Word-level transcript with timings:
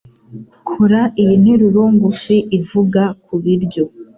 Kora 0.69 1.01
iyi 1.21 1.33
nteruro 1.41 1.81
ngufi 1.95 2.35
ivuga 2.57 3.01
kubiryo 3.25 3.83